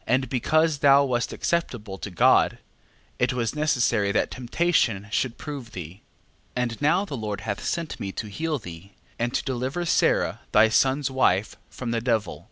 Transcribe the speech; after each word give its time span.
12:13. 0.00 0.02
And 0.08 0.28
because 0.28 0.78
thou 0.80 1.04
wast 1.06 1.32
acceptable 1.32 1.96
to 1.96 2.10
God, 2.10 2.58
it 3.18 3.32
was 3.32 3.54
necessary 3.54 4.12
that 4.12 4.30
temptation 4.30 5.08
should 5.10 5.38
prove 5.38 5.72
thee. 5.72 6.02
12:14. 6.54 6.62
And 6.62 6.82
now 6.82 7.06
the 7.06 7.16
Lord 7.16 7.40
hath 7.40 7.64
sent 7.64 7.98
me 7.98 8.12
to 8.12 8.26
heal 8.28 8.58
thee, 8.58 8.92
and 9.18 9.32
to 9.32 9.42
deliver 9.42 9.86
Sara 9.86 10.40
thy 10.52 10.68
son's 10.68 11.10
wife 11.10 11.56
from 11.70 11.92
the 11.92 12.02
devil. 12.02 12.50